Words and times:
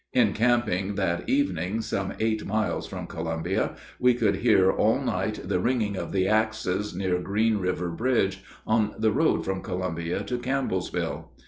Encamping 0.15 0.95
that 0.95 1.29
evening 1.29 1.79
some 1.79 2.11
eight 2.19 2.43
miles 2.43 2.87
from 2.87 3.05
Columbia, 3.05 3.75
we 3.99 4.15
could 4.15 4.37
hear 4.37 4.71
all 4.71 4.99
night 4.99 5.39
the 5.47 5.59
ringing 5.59 5.95
of 5.95 6.11
the 6.11 6.27
axes 6.27 6.95
near 6.95 7.19
Green 7.19 7.57
River 7.57 7.91
bridge, 7.91 8.43
on 8.65 8.95
the 8.97 9.11
road 9.11 9.45
from 9.45 9.61
Columbia 9.61 10.23
to 10.23 10.39
Campbellsville. 10.39 11.29